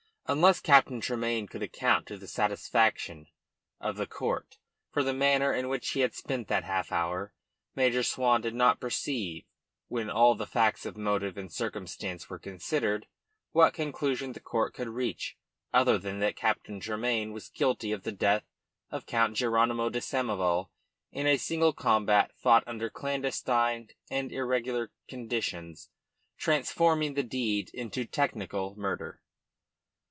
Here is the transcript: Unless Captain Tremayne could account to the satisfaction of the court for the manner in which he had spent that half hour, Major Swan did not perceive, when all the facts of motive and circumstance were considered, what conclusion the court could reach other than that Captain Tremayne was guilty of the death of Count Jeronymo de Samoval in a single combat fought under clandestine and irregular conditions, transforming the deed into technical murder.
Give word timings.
Unless 0.27 0.61
Captain 0.61 1.01
Tremayne 1.01 1.45
could 1.45 1.61
account 1.61 2.07
to 2.07 2.17
the 2.17 2.25
satisfaction 2.25 3.27
of 3.81 3.97
the 3.97 4.07
court 4.07 4.59
for 4.89 5.03
the 5.03 5.13
manner 5.13 5.51
in 5.53 5.67
which 5.67 5.89
he 5.89 5.99
had 5.99 6.15
spent 6.15 6.47
that 6.47 6.63
half 6.63 6.89
hour, 6.89 7.33
Major 7.75 8.01
Swan 8.01 8.39
did 8.39 8.55
not 8.55 8.79
perceive, 8.79 9.43
when 9.89 10.09
all 10.09 10.33
the 10.33 10.47
facts 10.47 10.85
of 10.85 10.95
motive 10.95 11.37
and 11.37 11.51
circumstance 11.51 12.29
were 12.29 12.39
considered, 12.39 13.07
what 13.51 13.73
conclusion 13.73 14.31
the 14.31 14.39
court 14.39 14.73
could 14.73 14.87
reach 14.87 15.35
other 15.73 15.97
than 15.97 16.19
that 16.19 16.37
Captain 16.37 16.79
Tremayne 16.79 17.33
was 17.33 17.49
guilty 17.49 17.91
of 17.91 18.03
the 18.03 18.11
death 18.13 18.45
of 18.89 19.05
Count 19.05 19.35
Jeronymo 19.35 19.89
de 19.91 19.99
Samoval 19.99 20.69
in 21.11 21.27
a 21.27 21.35
single 21.35 21.73
combat 21.73 22.31
fought 22.37 22.63
under 22.65 22.89
clandestine 22.89 23.89
and 24.09 24.31
irregular 24.31 24.93
conditions, 25.09 25.89
transforming 26.37 27.15
the 27.15 27.23
deed 27.23 27.69
into 27.73 28.05
technical 28.05 28.77
murder. 28.79 29.17